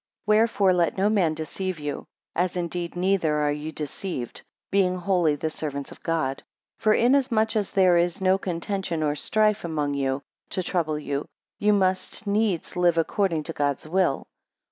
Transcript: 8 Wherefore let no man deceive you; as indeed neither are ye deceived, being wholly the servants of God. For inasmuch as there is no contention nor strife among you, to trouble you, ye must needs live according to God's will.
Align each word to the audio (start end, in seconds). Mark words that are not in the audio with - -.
8 0.23 0.33
Wherefore 0.33 0.73
let 0.73 0.97
no 0.97 1.09
man 1.09 1.35
deceive 1.35 1.77
you; 1.79 2.07
as 2.35 2.57
indeed 2.57 2.95
neither 2.95 3.35
are 3.35 3.51
ye 3.51 3.71
deceived, 3.71 4.41
being 4.71 4.95
wholly 4.97 5.35
the 5.35 5.51
servants 5.51 5.91
of 5.91 6.01
God. 6.01 6.41
For 6.79 6.95
inasmuch 6.95 7.55
as 7.55 7.73
there 7.73 7.97
is 7.99 8.19
no 8.19 8.39
contention 8.39 9.01
nor 9.01 9.13
strife 9.13 9.63
among 9.63 9.93
you, 9.93 10.23
to 10.49 10.63
trouble 10.63 10.97
you, 10.97 11.27
ye 11.59 11.69
must 11.69 12.25
needs 12.25 12.75
live 12.75 12.97
according 12.97 13.43
to 13.43 13.53
God's 13.53 13.87
will. 13.87 14.25